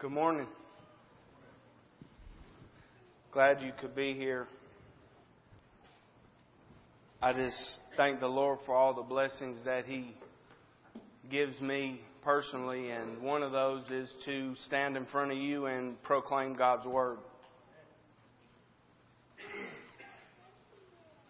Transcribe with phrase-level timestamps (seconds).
[0.00, 0.46] Good morning.
[3.32, 4.48] Glad you could be here.
[7.20, 10.16] I just thank the Lord for all the blessings that He
[11.30, 16.02] gives me personally, and one of those is to stand in front of you and
[16.02, 17.18] proclaim God's Word.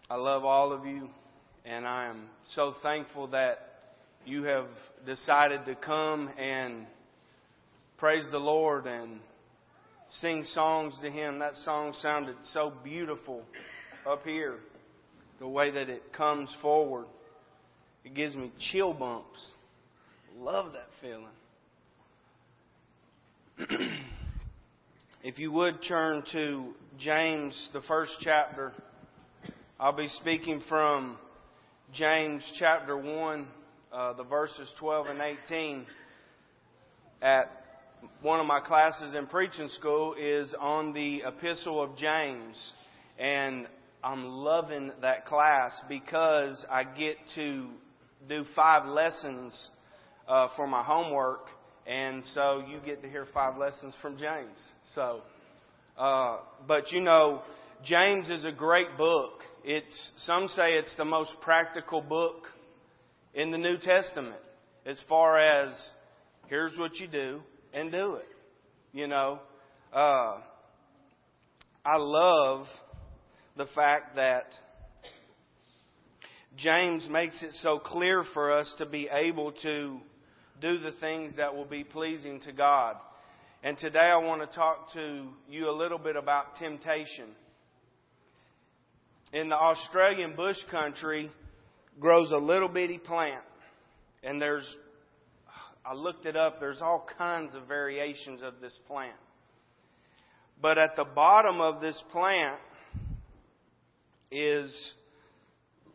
[0.09, 1.10] I love all of you,
[1.65, 3.59] and I am so thankful that
[4.24, 4.68] you have
[5.05, 6.87] decided to come and
[8.00, 9.20] praise the Lord and
[10.09, 11.38] sing songs to Him.
[11.40, 13.42] That song sounded so beautiful
[14.09, 14.56] up here,
[15.38, 17.04] the way that it comes forward.
[18.02, 19.38] It gives me chill bumps.
[20.38, 21.26] Love that feeling.
[25.23, 28.73] if you would turn to James, the first chapter,
[29.78, 31.18] I'll be speaking from
[31.92, 33.46] James chapter 1,
[33.92, 35.87] uh, the verses 12 and 18
[37.20, 37.60] at
[38.23, 42.73] one of my classes in preaching school is on the Epistle of James.
[43.18, 43.66] And
[44.02, 47.68] I'm loving that class because I get to
[48.29, 49.70] do five lessons
[50.29, 51.46] uh, for my homework.
[51.87, 54.59] And so you get to hear five lessons from James.
[54.95, 55.23] So,
[55.98, 57.42] uh, but you know,
[57.85, 59.40] James is a great book.
[59.64, 62.46] It's, some say it's the most practical book
[63.35, 64.41] in the New Testament
[64.87, 65.75] as far as
[66.48, 67.41] here's what you do,
[67.72, 68.28] and do it.
[68.93, 69.38] You know,
[69.93, 70.41] uh,
[71.84, 72.66] I love
[73.56, 74.47] the fact that
[76.56, 80.00] James makes it so clear for us to be able to
[80.60, 82.97] do the things that will be pleasing to God.
[83.62, 87.28] And today I want to talk to you a little bit about temptation.
[89.32, 91.31] In the Australian bush country
[92.00, 93.44] grows a little bitty plant
[94.22, 94.66] and there's
[95.84, 96.60] I looked it up.
[96.60, 99.16] There's all kinds of variations of this plant.
[100.60, 102.60] But at the bottom of this plant
[104.30, 104.94] is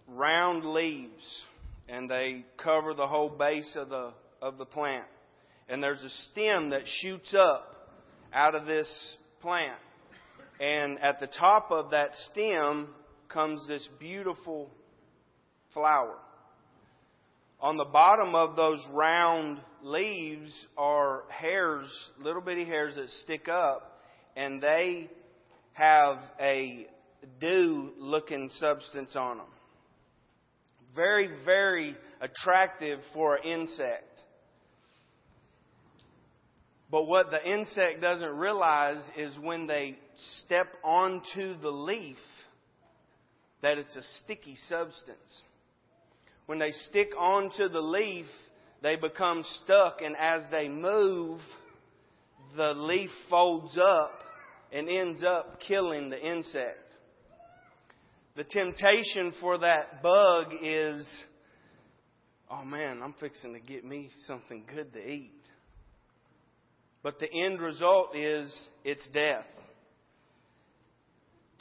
[0.08, 1.44] round leaves,
[1.88, 5.06] and they cover the whole base of the of the plant.
[5.70, 7.90] And there's a stem that shoots up
[8.34, 8.88] out of this
[9.42, 9.80] plant.
[10.60, 12.90] And at the top of that stem
[13.30, 14.70] comes this beautiful
[15.74, 16.18] flower.
[17.60, 21.90] On the bottom of those round leaves are hairs,
[22.20, 24.02] little bitty hairs that stick up,
[24.36, 25.10] and they
[25.74, 26.88] have a
[27.40, 29.48] dew looking substance on them.
[30.96, 34.04] Very, very attractive for an insect.
[36.92, 39.98] But what the insect doesn't realize is when they
[40.44, 42.18] step onto the leaf,
[43.62, 45.44] that it's a sticky substance
[46.46, 48.28] when they stick onto the leaf,
[48.82, 51.40] they become stuck, and as they move,
[52.56, 54.22] the leaf folds up
[54.72, 56.80] and ends up killing the insect.
[58.36, 61.08] The temptation for that bug is,
[62.52, 65.32] oh man, I'm fixing to get me something good to eat.
[67.02, 69.46] But the end result is it's death.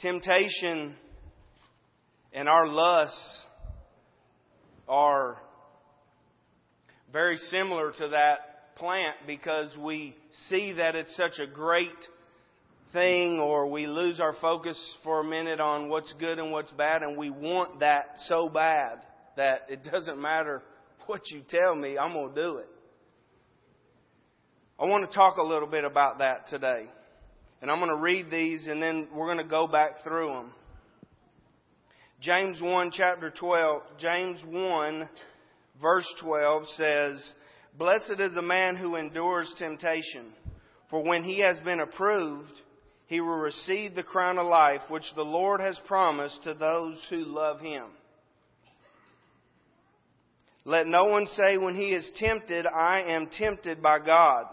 [0.01, 0.97] Temptation
[2.33, 3.44] and our lusts
[4.89, 5.39] are
[7.13, 10.17] very similar to that plant because we
[10.49, 11.91] see that it's such a great
[12.93, 17.03] thing or we lose our focus for a minute on what's good and what's bad
[17.03, 19.01] and we want that so bad
[19.37, 20.63] that it doesn't matter
[21.07, 22.69] what you tell me, I'm going to do it.
[24.79, 26.87] I want to talk a little bit about that today.
[27.63, 30.53] And I'm going to read these and then we're going to go back through them.
[32.25, 35.09] James 1 chapter 12, James 1
[35.83, 37.33] verse 12 says,
[37.77, 40.33] Blessed is the man who endures temptation,
[40.89, 42.53] for when he has been approved,
[43.09, 47.27] he will receive the crown of life which the Lord has promised to those who
[47.27, 47.89] love him.
[50.65, 54.47] Let no one say when he is tempted, I am tempted by God.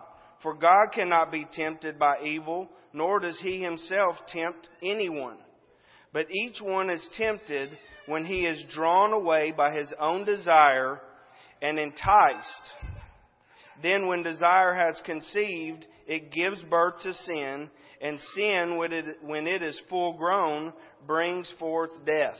[0.44, 5.38] For God cannot be tempted by evil, nor does he himself tempt anyone.
[6.14, 11.00] But each one is tempted when he is drawn away by his own desire
[11.62, 12.74] and enticed.
[13.82, 17.70] Then, when desire has conceived, it gives birth to sin,
[18.02, 20.74] and sin, when it, when it is full grown,
[21.08, 22.38] brings forth death.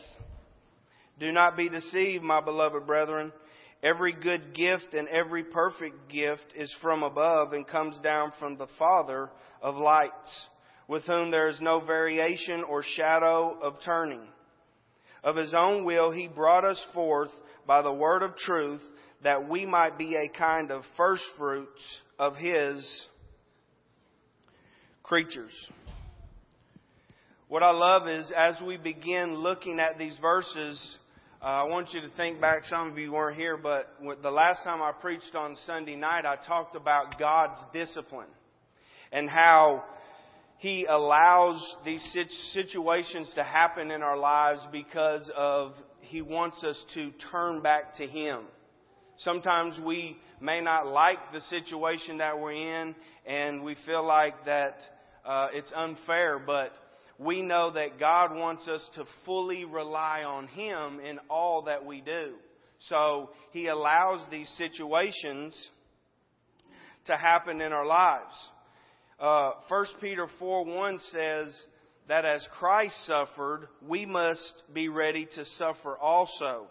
[1.20, 3.32] Do not be deceived, my beloved brethren.
[3.84, 8.68] Every good gift and every perfect gift is from above and comes down from the
[8.78, 9.30] Father
[9.62, 10.50] of lights
[10.92, 14.28] with whom there is no variation or shadow of turning.
[15.24, 17.30] Of his own will, he brought us forth
[17.66, 18.82] by the word of truth
[19.24, 21.82] that we might be a kind of first fruits
[22.20, 23.06] of his
[25.02, 25.54] creatures.
[27.48, 30.98] What I love is as we begin looking at these verses,
[31.42, 32.66] uh, I want you to think back.
[32.66, 36.36] Some of you weren't here, but the last time I preached on Sunday night, I
[36.46, 38.28] talked about God's discipline
[39.14, 39.86] and how
[40.62, 42.04] He allows these
[42.54, 48.06] situations to happen in our lives because of He wants us to turn back to
[48.06, 48.44] Him.
[49.18, 54.76] Sometimes we may not like the situation that we're in and we feel like that
[55.26, 56.74] uh, it's unfair, but
[57.18, 62.02] we know that God wants us to fully rely on Him in all that we
[62.02, 62.36] do.
[62.88, 65.56] So He allows these situations
[67.06, 68.36] to happen in our lives.
[69.22, 71.62] Uh, 1 Peter 4 1 says
[72.08, 76.66] that as Christ suffered, we must be ready to suffer also.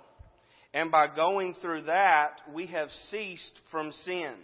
[0.74, 4.34] And by going through that, we have ceased from sin.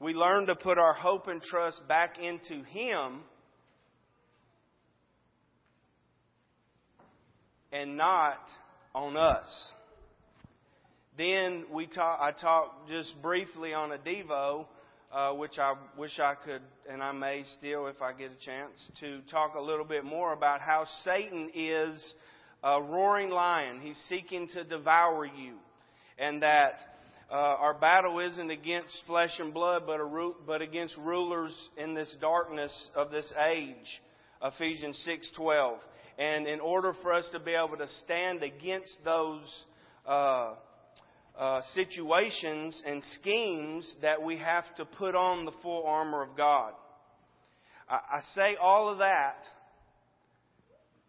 [0.00, 3.20] We learn to put our hope and trust back into Him
[7.72, 8.40] and not
[8.96, 9.46] on us.
[11.16, 14.66] Then we talk, I talked just briefly on a Devo,
[15.14, 18.90] uh, which I wish I could, and I may still if I get a chance,
[18.98, 22.14] to talk a little bit more about how Satan is
[22.64, 23.80] a roaring lion.
[23.80, 25.54] He's seeking to devour you.
[26.18, 26.80] And that
[27.30, 30.00] uh, our battle isn't against flesh and blood, but,
[30.46, 34.00] but against rulers in this darkness of this age.
[34.42, 35.06] Ephesians
[35.38, 35.78] 6:12.
[36.18, 39.64] And in order for us to be able to stand against those
[40.06, 40.54] uh,
[41.38, 46.72] uh, situations and schemes, that we have to put on the full armor of God.
[47.88, 49.42] I, I say all of that,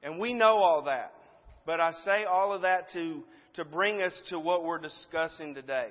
[0.02, 1.14] and we know all that,
[1.66, 3.24] but I say all of that to,
[3.56, 5.90] to bring us to what we're discussing today.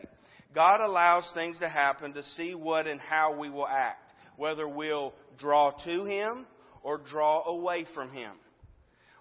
[0.54, 5.12] God allows things to happen to see what and how we will act, whether we'll
[5.38, 6.46] draw to Him
[6.82, 8.32] or draw away from Him.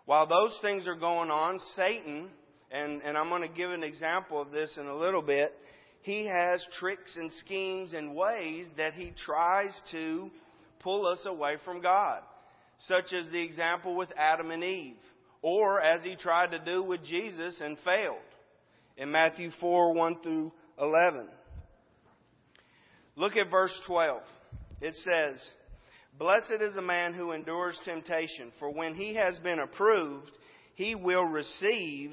[0.06, 2.30] While those things are going on, Satan,
[2.73, 5.53] and, and I'm going to give an example of this in a little bit,
[6.01, 10.31] he has tricks and schemes and ways that he tries to
[10.79, 12.21] pull us away from God,
[12.79, 14.97] such as the example with Adam and Eve,
[15.43, 18.17] or as he tried to do with Jesus and failed
[18.97, 21.27] in Matthew 4 1 through 11.
[23.15, 24.21] Look at verse 12.
[24.81, 25.39] It says,
[26.17, 30.31] Blessed is the man who endures temptation, for when he has been approved,
[30.75, 32.11] he will receive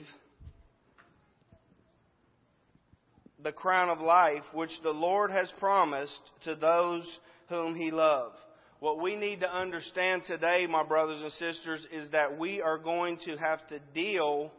[3.42, 8.36] the crown of life which the Lord has promised to those whom he loves.
[8.80, 13.18] What we need to understand today, my brothers and sisters, is that we are going
[13.26, 14.50] to have to deal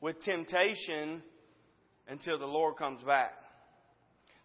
[0.00, 1.22] with temptation
[2.08, 3.32] until the Lord comes back.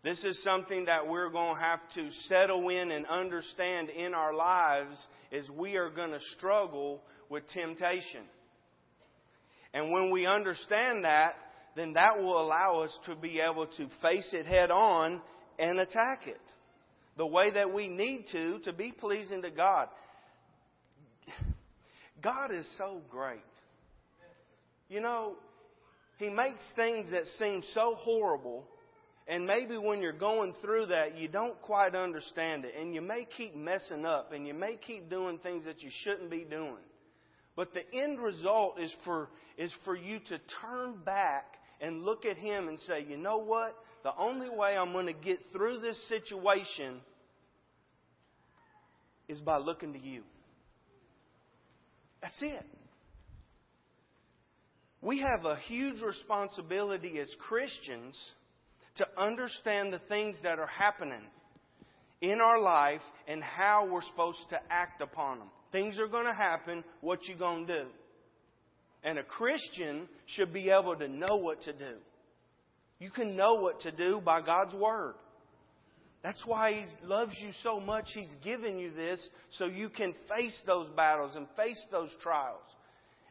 [0.03, 4.35] This is something that we're going to have to settle in and understand in our
[4.35, 4.95] lives
[5.31, 8.21] is we are going to struggle with temptation.
[9.73, 11.35] And when we understand that,
[11.75, 15.21] then that will allow us to be able to face it head on
[15.59, 16.41] and attack it
[17.17, 19.87] the way that we need to to be pleasing to God.
[22.21, 23.39] God is so great.
[24.89, 25.35] You know,
[26.17, 28.67] He makes things that seem so horrible
[29.27, 32.75] and maybe when you're going through that, you don't quite understand it.
[32.79, 36.29] And you may keep messing up and you may keep doing things that you shouldn't
[36.29, 36.77] be doing.
[37.55, 41.45] But the end result is for, is for you to turn back
[41.85, 43.77] and look at Him and say, you know what?
[44.03, 46.99] The only way I'm going to get through this situation
[49.27, 50.23] is by looking to you.
[52.23, 52.65] That's it.
[55.03, 58.17] We have a huge responsibility as Christians
[58.95, 61.21] to understand the things that are happening
[62.19, 65.49] in our life and how we're supposed to act upon them.
[65.71, 66.83] Things are going to happen.
[67.01, 67.89] What you going to do?
[69.05, 71.93] And a Christian should be able to know what to do.
[72.99, 75.13] You can know what to do by God's Word.
[76.23, 78.05] That's why He loves you so much.
[78.15, 82.63] He's given you this so you can face those battles and face those trials.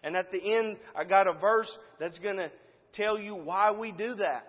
[0.05, 2.53] And at the end, I got a verse that's going to
[2.93, 4.47] tell you why we do that.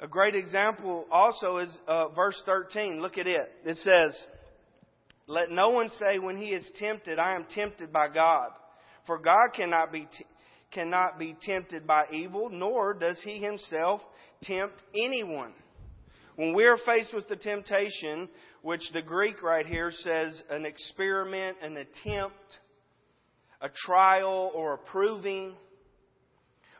[0.00, 3.00] A great example also is uh, verse 13.
[3.00, 3.52] Look at it.
[3.64, 4.18] It says,
[5.26, 8.50] Let no one say when he is tempted, I am tempted by God.
[9.06, 10.26] For God cannot be, t-
[10.72, 14.00] cannot be tempted by evil, nor does he himself
[14.42, 15.52] tempt anyone.
[16.36, 18.28] When we are faced with the temptation,
[18.62, 22.58] which the Greek right here says an experiment, an attempt,
[23.60, 25.54] a trial, or a proving,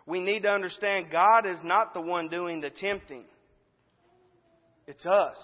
[0.06, 3.24] we need to understand God is not the one doing the tempting.
[4.86, 5.36] It's us.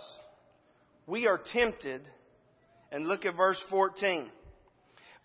[1.07, 2.03] we are tempted,
[2.93, 4.31] and look at verse 14.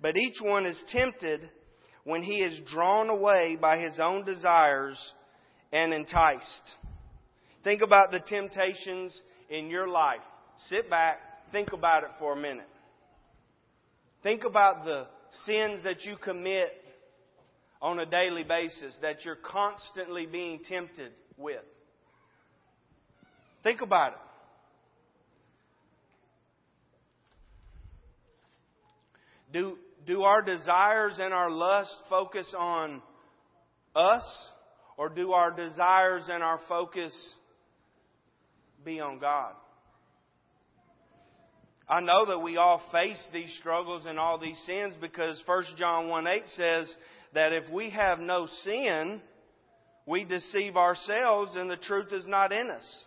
[0.01, 1.49] But each one is tempted
[2.05, 4.97] when he is drawn away by his own desires
[5.73, 6.71] and enticed.
[7.63, 9.19] Think about the temptations
[9.49, 10.21] in your life.
[10.69, 11.19] Sit back,
[11.51, 12.69] think about it for a minute.
[14.23, 15.07] Think about the
[15.45, 16.71] sins that you commit
[17.81, 21.63] on a daily basis that you're constantly being tempted with.
[23.63, 24.19] Think about it.
[29.57, 33.01] Do, do our desires and our lust focus on
[33.95, 34.23] us,
[34.97, 37.11] or do our desires and our focus
[38.85, 39.53] be on God?
[41.89, 46.07] I know that we all face these struggles and all these sins because 1 John
[46.07, 46.93] 1 8 says
[47.33, 49.21] that if we have no sin,
[50.05, 53.03] we deceive ourselves and the truth is not in us.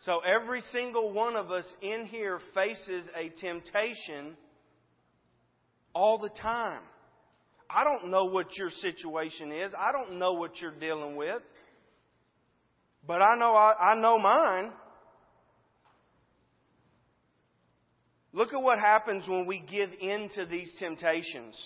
[0.00, 4.36] So every single one of us in here faces a temptation
[5.96, 6.82] all the time.
[7.70, 9.72] I don't know what your situation is.
[9.76, 11.40] I don't know what you're dealing with.
[13.06, 14.72] But I know I, I know mine.
[18.34, 21.56] Look at what happens when we give in to these temptations.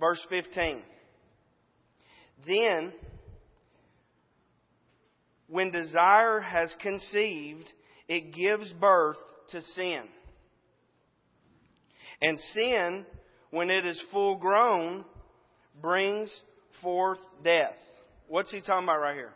[0.00, 0.82] Verse 15.
[2.46, 2.92] Then,
[5.48, 7.72] when desire has conceived,
[8.08, 9.18] it gives birth
[9.50, 10.02] to sin.
[12.20, 13.06] And sin,
[13.56, 15.02] when it is full grown,
[15.80, 16.30] brings
[16.82, 17.74] forth death.
[18.28, 19.32] What's he talking about right here?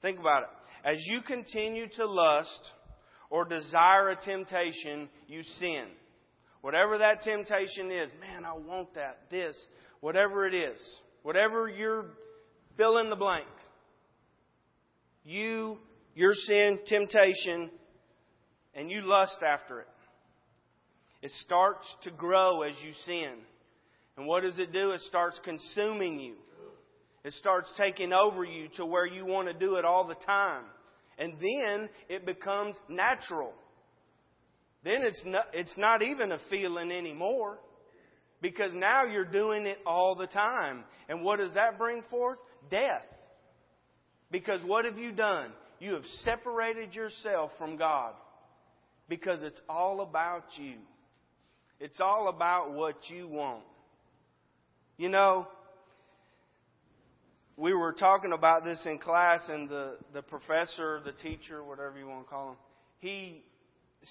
[0.00, 0.48] Think about it.
[0.82, 2.72] As you continue to lust,
[3.28, 5.84] or desire a temptation, you sin.
[6.62, 9.54] Whatever that temptation is, man, I want that, this,
[10.00, 10.80] whatever it is,
[11.22, 12.06] whatever you're
[12.78, 13.46] fill in the blank.
[15.22, 15.76] You,
[16.14, 17.70] your sin, temptation,
[18.74, 19.88] and you lust after it.
[21.22, 23.32] It starts to grow as you sin.
[24.16, 24.90] And what does it do?
[24.90, 26.34] It starts consuming you.
[27.24, 30.64] It starts taking over you to where you want to do it all the time.
[31.18, 33.52] And then it becomes natural.
[34.84, 37.58] Then it's not, it's not even a feeling anymore.
[38.40, 40.84] Because now you're doing it all the time.
[41.08, 42.38] And what does that bring forth?
[42.70, 43.02] Death.
[44.30, 45.50] Because what have you done?
[45.80, 48.12] You have separated yourself from God.
[49.08, 50.76] Because it's all about you.
[51.80, 53.62] It's all about what you want.
[54.96, 55.46] You know,
[57.56, 62.06] we were talking about this in class, and the, the professor, the teacher, whatever you
[62.06, 62.56] want to call him,
[62.98, 63.42] he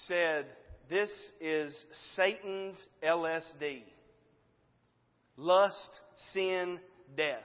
[0.06, 0.46] said,
[0.88, 1.76] This is
[2.14, 3.82] Satan's LSD
[5.36, 6.00] lust,
[6.32, 6.80] sin,
[7.16, 7.42] death.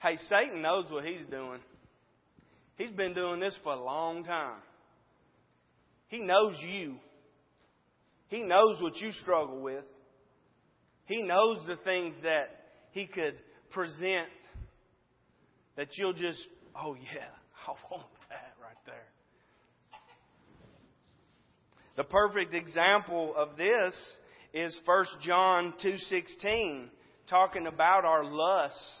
[0.00, 1.60] Hey, Satan knows what he's doing.
[2.76, 4.58] He's been doing this for a long time.
[6.08, 6.96] He knows you.
[8.28, 9.84] He knows what you struggle with.
[11.04, 12.48] He knows the things that
[12.90, 13.34] he could
[13.70, 14.28] present
[15.76, 17.28] that you'll just, oh yeah,
[17.66, 19.04] I want that right there.
[21.96, 23.94] The perfect example of this
[24.52, 26.90] is 1 John 2:16
[27.28, 29.00] talking about our lusts.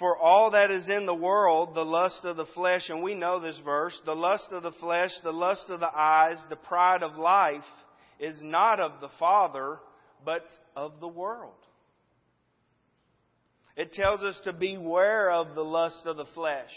[0.00, 3.38] For all that is in the world, the lust of the flesh, and we know
[3.38, 7.16] this verse, the lust of the flesh, the lust of the eyes, the pride of
[7.16, 7.62] life
[8.18, 9.78] is not of the Father,
[10.24, 10.42] but
[10.74, 11.52] of the world.
[13.76, 16.72] It tells us to beware of the lust of the flesh,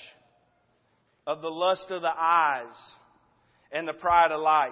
[1.25, 2.75] of the lust of the eyes,
[3.72, 4.72] and the pride of life.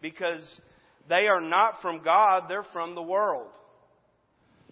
[0.00, 0.60] Because
[1.08, 3.50] they are not from God, they're from the world.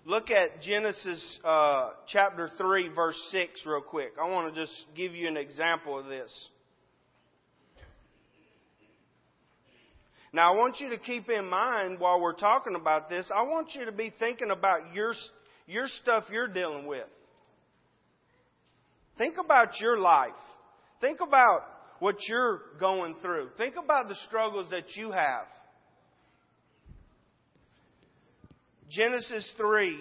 [0.08, 4.12] Look at Genesis uh, chapter 3, verse 6, real quick.
[4.18, 6.32] I want to just give you an example of this.
[10.32, 13.74] Now, I want you to keep in mind while we're talking about this, I want
[13.74, 15.12] you to be thinking about your
[15.66, 17.04] your stuff you're dealing with.
[19.18, 20.30] Think about your life.
[21.02, 21.66] Think about
[21.98, 23.50] what you're going through.
[23.58, 25.44] Think about the struggles that you have.
[28.90, 29.98] Genesis 3,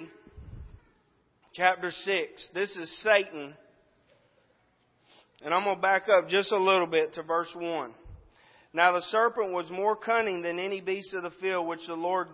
[1.53, 2.49] chapter 6.
[2.53, 3.53] This is Satan.
[5.43, 7.93] And I'm going to back up just a little bit to verse 1.
[8.73, 12.29] Now the serpent was more cunning than any beast of the field which the Lord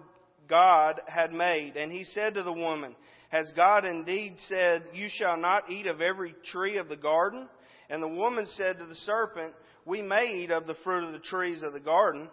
[0.47, 1.75] God had made.
[1.75, 2.95] And he said to the woman,
[3.29, 7.49] has God indeed said, You shall not eat of every tree of the garden?
[7.89, 9.53] And the woman said to the serpent,
[9.87, 12.29] We may eat of the fruit of the trees of the garden,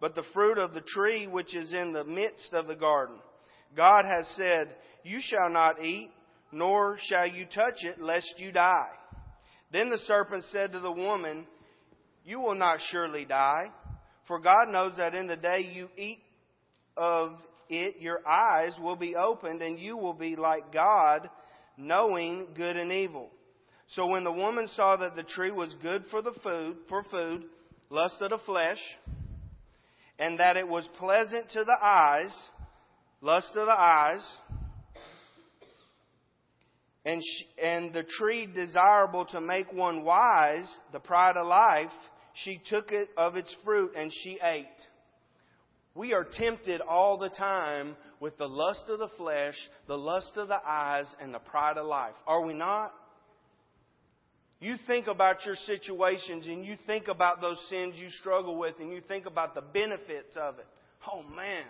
[0.00, 3.16] but the fruit of the tree which is in the midst of the garden,
[3.76, 6.10] God has said, You shall not eat,
[6.52, 8.90] nor shall you touch it, lest you die.
[9.72, 11.46] Then the serpent said to the woman,
[12.24, 13.70] You will not surely die,
[14.26, 16.20] for God knows that in the day you eat
[16.96, 17.32] of
[17.68, 21.28] it, your eyes will be opened, and you will be like God,
[21.76, 23.30] knowing good and evil.
[23.88, 27.44] So when the woman saw that the tree was good for the food, for food,
[27.90, 28.80] lust of the flesh,
[30.18, 32.34] and that it was pleasant to the eyes,
[33.20, 34.24] lust of the eyes,
[37.04, 37.22] and,
[37.62, 41.92] and the tree desirable to make one wise, the pride of life,
[42.44, 44.66] she took it of its fruit and she ate.
[45.94, 49.56] We are tempted all the time with the lust of the flesh,
[49.86, 52.14] the lust of the eyes, and the pride of life.
[52.26, 52.94] Are we not?
[54.60, 58.92] You think about your situations and you think about those sins you struggle with and
[58.92, 60.66] you think about the benefits of it.
[61.10, 61.64] Oh man,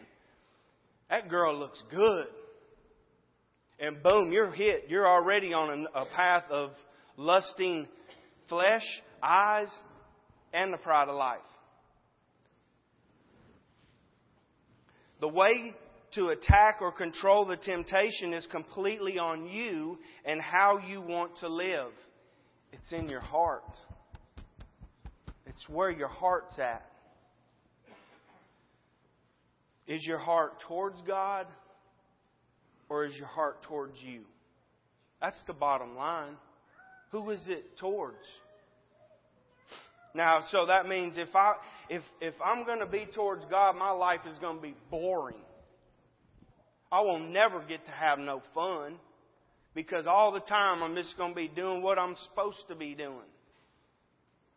[1.11, 2.27] that girl looks good.
[3.81, 4.87] And boom, you're hit.
[4.89, 6.71] You're already on a, path of
[7.17, 7.87] lusting
[8.49, 8.85] flesh,
[9.23, 9.69] eyes,
[10.53, 11.39] and the pride of life.
[15.21, 15.75] The way
[16.15, 21.49] to attack or control the temptation is completely on you and how you want to
[21.49, 21.91] live.
[22.73, 23.65] It's in your heart.
[25.47, 26.87] It's where your heart's at.
[29.89, 31.47] Is your heart towards God
[32.91, 34.21] or is your heart towards you?
[35.21, 36.37] That's the bottom line.
[37.11, 38.17] Who is it towards?
[40.15, 41.55] Now, so that means if I
[41.89, 45.37] if if I'm going to be towards God, my life is going to be boring.
[46.93, 48.97] I will never get to have no fun
[49.75, 52.95] because all the time I'm just going to be doing what I'm supposed to be
[52.95, 53.29] doing.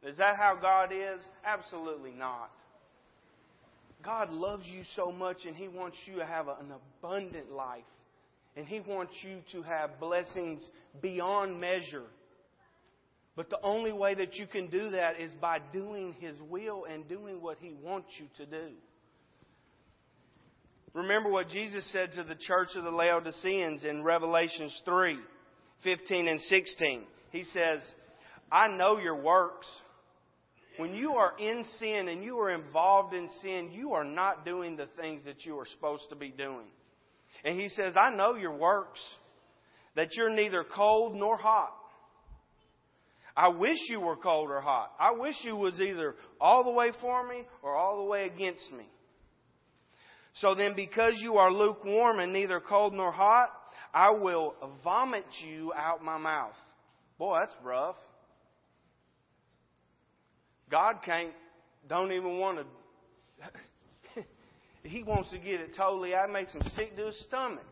[0.03, 1.23] Is that how God is?
[1.45, 2.51] Absolutely not.
[4.03, 7.83] God loves you so much and He wants you to have an abundant life.
[8.55, 10.61] And He wants you to have blessings
[11.01, 12.05] beyond measure.
[13.35, 17.07] But the only way that you can do that is by doing His will and
[17.07, 18.73] doing what He wants you to do.
[20.93, 25.17] Remember what Jesus said to the church of the Laodiceans in Revelations 3
[25.83, 27.03] 15 and 16.
[27.31, 27.79] He says,
[28.51, 29.67] I know your works.
[30.77, 34.77] When you are in sin and you are involved in sin, you are not doing
[34.77, 36.67] the things that you are supposed to be doing.
[37.43, 39.01] And he says, I know your works,
[39.95, 41.73] that you're neither cold nor hot.
[43.35, 44.91] I wish you were cold or hot.
[44.99, 48.71] I wish you was either all the way for me or all the way against
[48.71, 48.85] me.
[50.35, 53.49] So then, because you are lukewarm and neither cold nor hot,
[53.93, 56.55] I will vomit you out my mouth.
[57.17, 57.97] Boy, that's rough.
[60.71, 61.33] God can't,
[61.87, 64.23] don't even want to.
[64.83, 67.65] he wants to get it totally out, makes him sick to his stomach.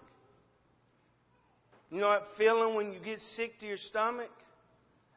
[1.90, 4.30] You know that feeling when you get sick to your stomach?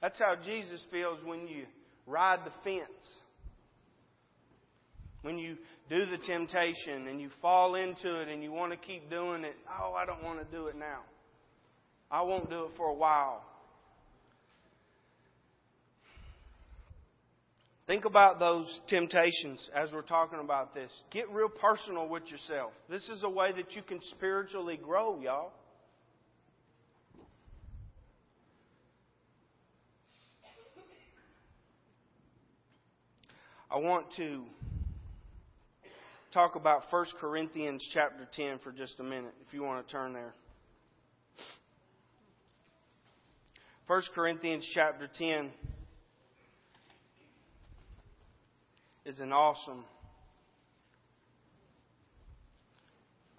[0.01, 1.65] That's how Jesus feels when you
[2.07, 3.19] ride the fence.
[5.23, 5.57] When you
[5.89, 9.55] do the temptation and you fall into it and you want to keep doing it,
[9.81, 11.01] oh, I don't want to do it now.
[12.11, 13.45] I won't do it for a while.
[17.87, 20.91] Think about those temptations as we're talking about this.
[21.11, 22.73] Get real personal with yourself.
[22.89, 25.53] This is a way that you can spiritually grow, y'all.
[33.69, 34.45] I want to
[36.33, 40.13] talk about 1 Corinthians chapter 10 for just a minute, if you want to turn
[40.13, 40.35] there.
[43.87, 45.51] 1 Corinthians chapter 10
[49.05, 49.85] is an awesome,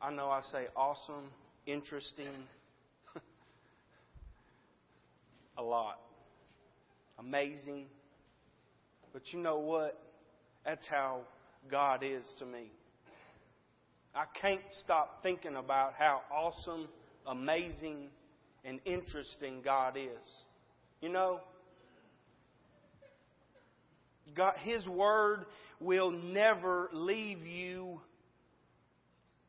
[0.01, 1.29] I know I say awesome,
[1.65, 2.33] interesting,
[5.57, 5.99] a lot,
[7.17, 7.85] amazing.
[9.13, 9.97] But you know what?
[10.65, 11.21] That's how
[11.71, 12.71] God is to me.
[14.13, 16.89] I can't stop thinking about how awesome,
[17.25, 18.09] amazing,
[18.65, 20.29] and interesting God is.
[20.99, 21.39] You know,
[24.35, 25.45] God, His Word
[25.79, 28.01] will never leave you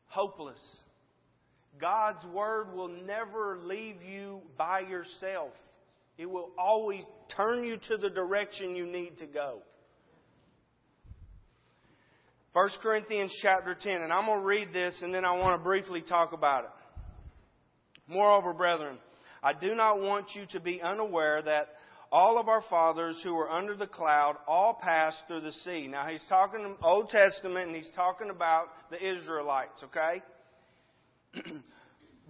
[0.07, 0.59] hopeless.
[1.79, 5.51] God's Word will never leave you by yourself.
[6.17, 7.03] It will always
[7.35, 9.61] turn you to the direction you need to go.
[12.53, 15.63] 1 Corinthians chapter 10, and I'm going to read this and then I want to
[15.63, 16.69] briefly talk about it.
[18.07, 18.97] Moreover, brethren,
[19.43, 21.67] I do not want you to be unaware that
[22.11, 25.87] all of our fathers who were under the cloud all passed through the sea.
[25.87, 30.21] Now he's talking Old Testament and he's talking about the Israelites, okay?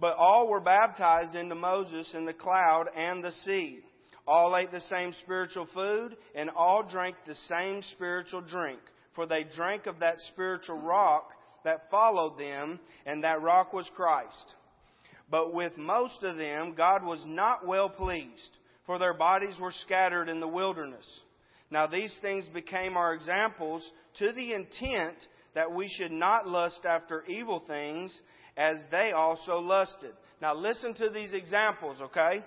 [0.00, 3.80] but all were baptized into Moses in the cloud and the sea
[4.26, 8.80] All ate the same spiritual food, and all drank the same spiritual drink.
[9.14, 11.30] For they drank of that spiritual rock
[11.64, 14.54] that followed them, and that rock was Christ.
[15.30, 18.50] But with most of them, God was not well pleased,
[18.86, 21.06] for their bodies were scattered in the wilderness.
[21.70, 25.16] Now these things became our examples to the intent
[25.54, 28.18] that we should not lust after evil things
[28.56, 30.12] as they also lusted.
[30.40, 32.44] Now listen to these examples, okay?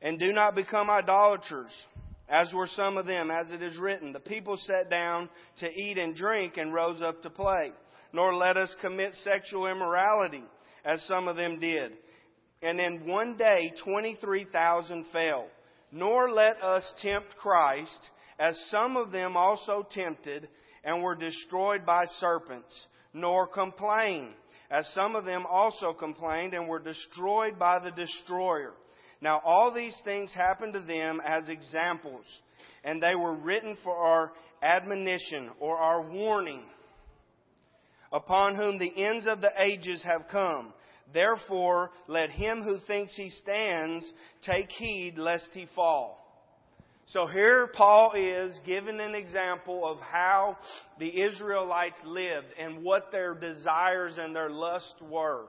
[0.00, 1.70] And do not become idolaters,
[2.28, 4.12] as were some of them, as it is written.
[4.12, 7.72] The people sat down to eat and drink and rose up to play.
[8.12, 10.44] Nor let us commit sexual immorality,
[10.84, 11.92] as some of them did.
[12.62, 15.46] And in one day, 23,000 fell.
[15.92, 18.00] Nor let us tempt Christ,
[18.38, 20.48] as some of them also tempted
[20.84, 22.86] and were destroyed by serpents.
[23.12, 24.34] Nor complain,
[24.70, 28.72] as some of them also complained and were destroyed by the destroyer.
[29.20, 32.24] Now all these things happened to them as examples,
[32.84, 36.64] and they were written for our admonition or our warning,
[38.12, 40.72] upon whom the ends of the ages have come.
[41.12, 44.10] Therefore, let him who thinks he stands
[44.42, 46.22] take heed lest he fall.
[47.06, 50.58] So here Paul is giving an example of how
[50.98, 55.46] the Israelites lived and what their desires and their lusts were.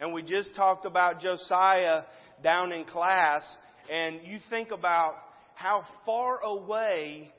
[0.00, 2.02] And we just talked about Josiah
[2.42, 3.44] down in class,
[3.88, 5.14] and you think about
[5.54, 7.32] how far away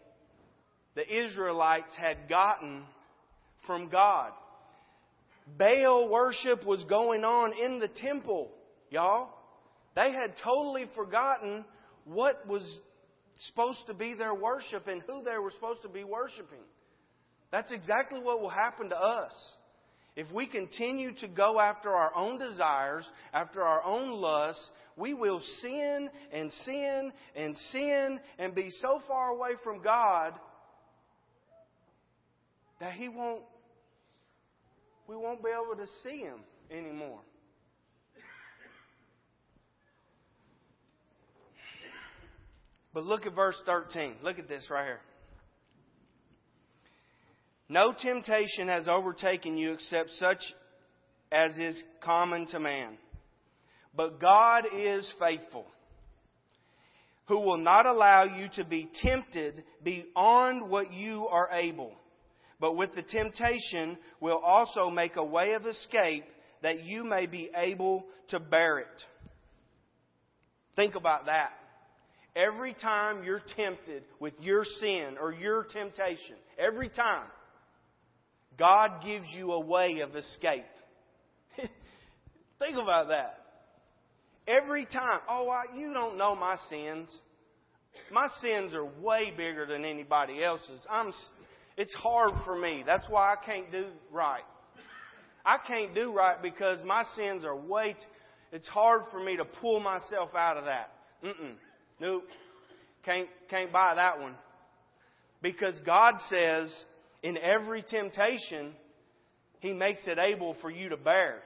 [0.96, 2.86] the Israelites had gotten
[3.68, 4.32] from God.
[5.58, 8.52] Baal worship was going on in the temple,
[8.90, 9.30] y'all.
[9.96, 11.66] They had totally forgotten
[12.06, 12.64] what was
[13.48, 16.64] supposed to be their worship and who they were supposed to be worshiping.
[17.52, 19.34] That's exactly what will happen to us.
[20.16, 25.42] If we continue to go after our own desires, after our own lusts, we will
[25.62, 30.34] sin and sin and sin and be so far away from God
[32.80, 33.44] that He won't,
[35.08, 36.40] we won't be able to see Him
[36.72, 37.20] anymore.
[42.94, 44.18] But look at verse 13.
[44.22, 45.00] Look at this right here.
[47.68, 50.44] No temptation has overtaken you except such
[51.32, 52.98] as is common to man.
[53.96, 55.66] But God is faithful,
[57.28, 61.94] who will not allow you to be tempted beyond what you are able,
[62.64, 66.24] but with the temptation we'll also make a way of escape
[66.62, 69.04] that you may be able to bear it.
[70.78, 71.52] Think about that.
[72.38, 77.26] Every time you're tempted with your sin or your temptation, every time,
[78.58, 80.64] God gives you a way of escape.
[82.60, 83.40] Think about that.
[84.48, 87.10] Every time, oh, I, you don't know my sins.
[88.10, 90.88] My sins are way bigger than anybody else's.
[90.90, 91.12] I'm,
[91.78, 92.84] it's hard for me.
[92.86, 94.44] That's why I can't do right.
[95.46, 97.94] I can't do right because my sins are way.
[97.94, 98.06] T-
[98.52, 100.92] it's hard for me to pull myself out of that.
[101.24, 101.56] Mm-mm.
[102.00, 102.24] Nope.
[103.04, 104.36] Can't can't buy that one.
[105.42, 106.74] Because God says
[107.24, 108.74] in every temptation,
[109.60, 111.42] He makes it able for you to bear.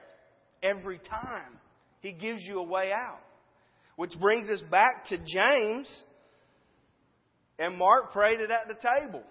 [0.62, 1.58] Every time.
[2.00, 3.20] He gives you a way out.
[3.96, 6.02] Which brings us back to James.
[7.58, 9.24] And Mark prayed it at the table.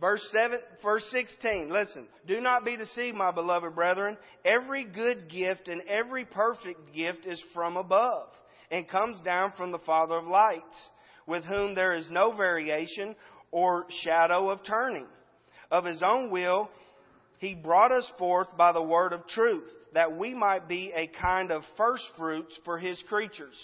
[0.00, 2.06] Verse 7, verse 16, listen.
[2.26, 4.16] Do not be deceived, my beloved brethren.
[4.44, 8.28] Every good gift and every perfect gift is from above
[8.70, 10.88] and comes down from the Father of lights,
[11.26, 13.16] with whom there is no variation
[13.50, 15.06] or shadow of turning.
[15.70, 16.70] Of his own will,
[17.38, 21.50] he brought us forth by the word of truth, that we might be a kind
[21.50, 23.56] of first fruits for his creatures.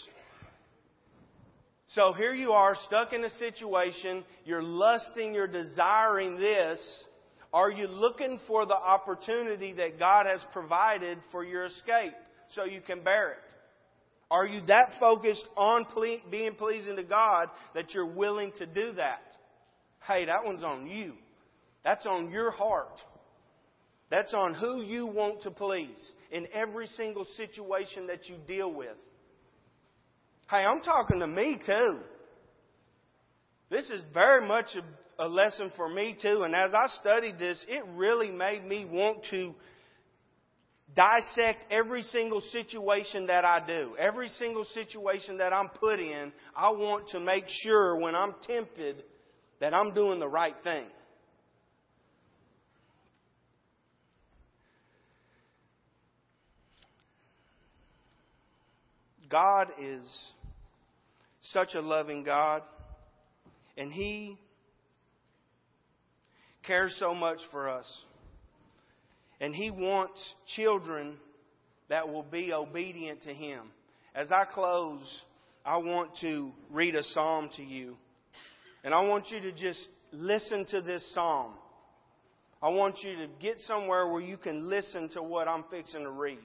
[1.95, 6.81] So here you are, stuck in a situation, you're lusting, you're desiring this.
[7.53, 12.15] Are you looking for the opportunity that God has provided for your escape
[12.57, 13.39] so you can bear it?
[14.29, 18.95] Are you that focused on ple- being pleasing to God that you're willing to do
[18.95, 19.23] that?
[20.05, 21.13] Hey, that one's on you.
[21.85, 22.99] That's on your heart.
[24.11, 26.01] That's on who you want to please
[26.33, 28.97] in every single situation that you deal with.
[30.55, 31.99] Hey, I'm talking to me too.
[33.71, 36.43] This is very much a, a lesson for me too.
[36.45, 39.53] And as I studied this, it really made me want to
[40.95, 46.33] dissect every single situation that I do, every single situation that I'm put in.
[46.55, 49.03] I want to make sure when I'm tempted
[49.59, 50.87] that I'm doing the right thing.
[59.29, 60.07] God is
[61.55, 62.63] such a loving God,
[63.79, 64.37] and He
[66.67, 67.87] cares so much for us.
[69.41, 70.21] And He wants
[70.55, 71.17] children
[71.89, 73.71] that will be obedient to Him.
[74.15, 75.01] As I close,
[75.65, 77.97] I want to read a psalm to you.
[78.83, 81.55] And I want you to just listen to this psalm.
[82.63, 86.11] I want you to get somewhere where you can listen to what I'm fixing to
[86.11, 86.39] read.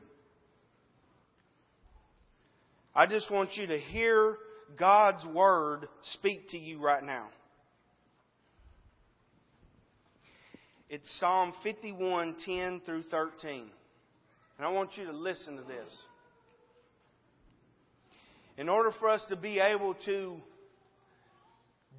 [2.94, 4.38] I just want you to hear
[4.78, 7.30] God's Word speak to you right now.
[10.90, 13.70] It's Psalm 51, 10 through 13.
[14.58, 15.96] And I want you to listen to this.
[18.58, 20.38] In order for us to be able to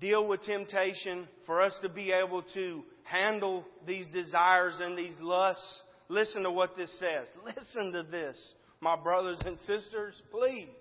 [0.01, 5.83] deal with temptation, for us to be able to handle these desires and these lusts,
[6.09, 7.29] listen to what this says.
[7.57, 10.75] Listen to this, my brothers and sisters, please.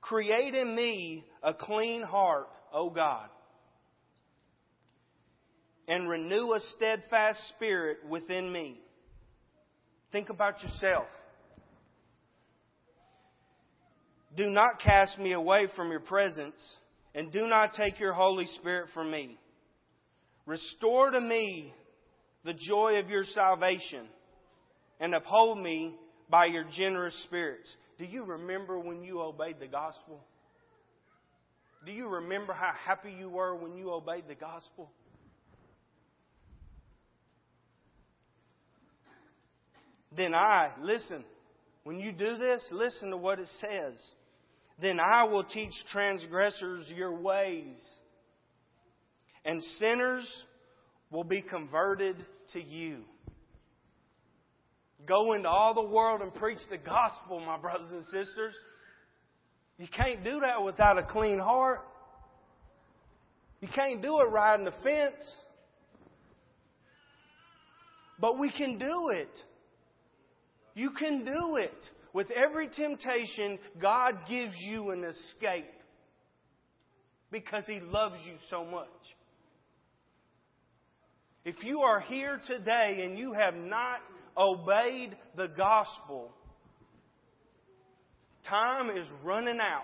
[0.00, 3.28] Create in me a clean heart, O God
[5.88, 8.78] and renew a steadfast spirit within me.
[10.12, 11.06] Think about yourself.
[14.36, 16.76] Do not cast me away from your presence,
[17.14, 19.38] and do not take your Holy Spirit from me.
[20.44, 21.72] Restore to me
[22.44, 24.06] the joy of your salvation,
[25.00, 25.96] and uphold me
[26.28, 27.74] by your generous spirits.
[27.98, 30.20] Do you remember when you obeyed the gospel?
[31.84, 34.90] Do you remember how happy you were when you obeyed the gospel?
[40.16, 41.24] Then I, listen,
[41.84, 43.94] when you do this, listen to what it says.
[44.80, 47.74] Then I will teach transgressors your ways,
[49.44, 50.26] and sinners
[51.10, 52.16] will be converted
[52.52, 52.98] to you.
[55.06, 58.54] Go into all the world and preach the gospel, my brothers and sisters.
[59.78, 61.80] You can't do that without a clean heart.
[63.60, 65.36] You can't do it riding the fence.
[68.20, 69.30] But we can do it.
[70.74, 71.74] You can do it.
[72.12, 75.66] With every temptation, God gives you an escape
[77.30, 78.88] because He loves you so much.
[81.44, 84.00] If you are here today and you have not
[84.38, 86.30] obeyed the gospel,
[88.48, 89.82] time is running out.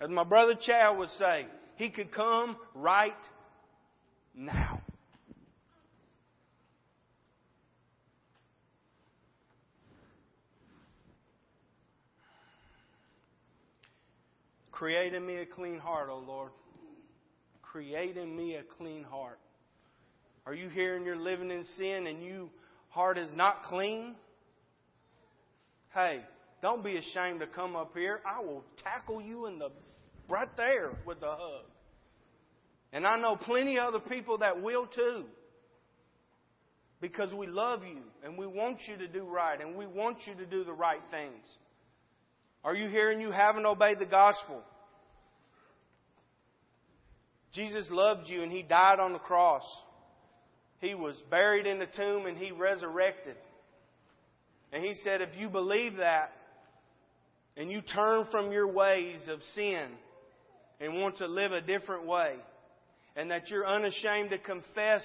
[0.00, 3.12] As my brother Chad would say, he could come right
[4.34, 4.80] now.
[14.72, 16.50] Create in me a clean heart, O Lord.
[17.72, 19.38] Create in me a clean heart.
[20.44, 22.50] Are you here and you're living in sin and your
[22.90, 24.14] heart is not clean?
[25.94, 26.20] Hey,
[26.60, 28.20] don't be ashamed to come up here.
[28.26, 29.70] I will tackle you in the
[30.28, 31.64] right there with a hug.
[32.92, 35.24] And I know plenty of other people that will too.
[37.00, 40.34] Because we love you and we want you to do right and we want you
[40.34, 41.42] to do the right things.
[42.64, 44.62] Are you here and you haven't obeyed the gospel?
[47.52, 49.64] Jesus loved you and He died on the cross.
[50.80, 53.36] He was buried in the tomb and He resurrected.
[54.72, 56.32] And He said, if you believe that
[57.56, 59.88] and you turn from your ways of sin
[60.80, 62.36] and want to live a different way,
[63.14, 65.02] and that you're unashamed to confess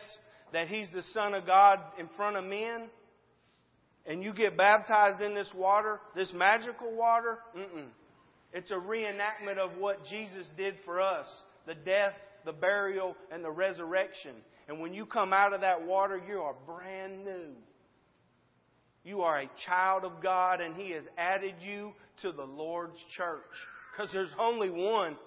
[0.54, 2.88] that He's the Son of God in front of men,
[4.06, 7.88] and you get baptized in this water, this magical water, mm-mm.
[8.54, 11.28] it's a reenactment of what Jesus did for us
[11.68, 12.14] the death,
[12.48, 14.32] the burial, and the resurrection.
[14.68, 17.52] And when you come out of that water, you are brand new.
[19.04, 21.92] You are a child of God, and He has added you
[22.24, 23.44] to the Lord's church.
[23.92, 25.18] Because there's only one.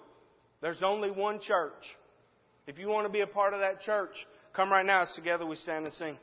[0.61, 1.83] There's only one church.
[2.67, 4.13] If you want to be a part of that church,
[4.53, 5.03] come right now.
[5.03, 6.17] It's together we stand and sing.